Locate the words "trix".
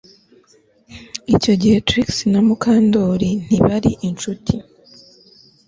1.87-2.09